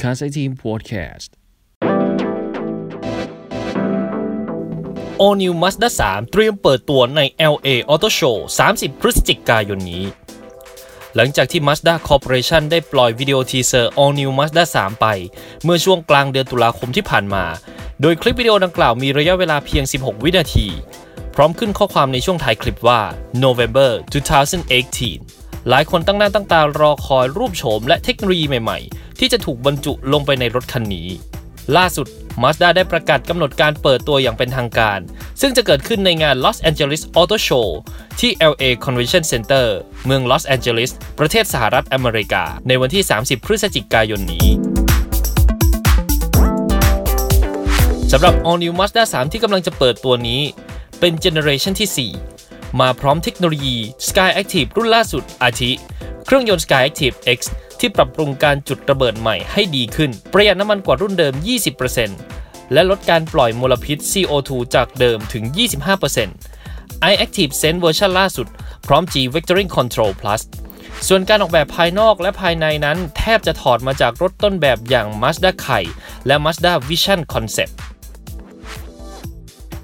[0.00, 1.30] c a s ทีม Podcast
[5.22, 7.20] All New Mazda 3 เตรียมเปิดตัวใน
[7.52, 8.36] LA Auto Show
[8.70, 10.04] 30 พฤศจิกายนนี้
[11.16, 15.06] หลังจากที่ Mazda Corporation ได้ปล่อยวิดีโอทีเซอร์ All New Mazda 3 ไป
[15.64, 17.44] เมื่อช่วงกลางเดือนตุลาคมที่ผ่านมา
[18.00, 20.68] โดยคลิปวิดีโอดังกล่าวมีระยะเวลาเพียง 16 วินาที
[21.34, 23.00] พร้อมขึ้นข้อความในช่วงท้ายคลิปว่า
[23.44, 23.90] November
[24.74, 31.08] 2018 หลายคนตั้งหน้าตั้งตารอคอยรูปโฉมและเทคโนโลยีใหม่ๆ ที่จะถูกบรรจุลงไปในรถคันนี้
[31.76, 32.06] ล่าสุด
[32.42, 34.98] Mazda ได้ประกาศกำหนดการเปิดตัวอย่างเป็นทางการ
[35.40, 37.68] ซึ่งจะเกิดขึ้นในงาน Los Angeles Auto Show
[38.20, 39.66] ที่ LA Convention Center
[40.06, 44.48] เมือง Los Angeles ประเทศสหรัฐอเมริกา ในวันที่ 30 พฤศจิกายนนี้
[48.12, 50.40] สำหรับ All New Mazda 3 ที่กำลังจะเปิดตัวนี้
[51.00, 52.10] เป็นเจเนอเรชันที่
[52.42, 53.76] 4 มาพร้อมเทคโนโลยี
[54.08, 55.72] Skyactiv รุ่นล่าสุดอาทิ
[56.30, 57.38] เครื่องยนต์ Skyactiv X
[57.80, 61.34] ที่ปรับปรุงการจุดระเบิดใหม่ให้ดีขึ้น ประหยัดน้ำมันกว่ารุ่นเดิม
[62.02, 65.44] 20%และลดการปล่อยมลพิษ CO2 จากเดิมถึง
[66.28, 68.46] 25% i-Activsense เวอร์ชันล่าสุด
[68.86, 70.40] พร้อม G-Vectoring Control Plus
[71.08, 75.80] ส่วนการออกแบบภายนอกและภายในนั้น แทบจะถอดมาจากรถต้นแบบอย่าง Mazda Kai
[76.26, 77.74] และ Mazda Vision Concept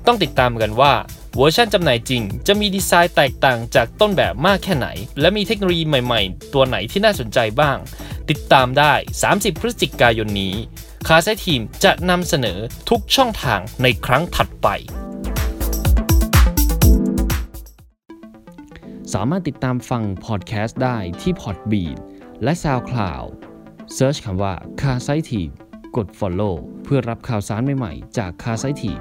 [0.06, 0.92] ต้องติดตามกันว่า
[1.38, 4.88] เวอร์ชันจำหน่ายจริง จะมีดีไซน์แตกต่างจากต้นแบบมากแค่ไหน
[5.20, 7.78] และมีเทคโนโลยีใหม่ๆ ตัวไหนที่น่าสนใจบ้าง
[8.30, 8.92] ติดตามได้
[9.28, 10.54] 30 พฤศจิกายนนี้
[11.06, 12.58] คาไซทีมจะนำเสนอ
[12.90, 14.68] ทุกช่องทางในครั้งถัดไป
[19.12, 21.96] สามารถติดตามฟังพอดแคสต์ได้ที่ Podbean
[22.42, 23.28] และ SoundCloud
[23.96, 25.42] Search คำว่า c a s i t e
[25.96, 28.92] กด Follow เพื่อรับข่าวสารใหม่ ๆ จาก c a s i t e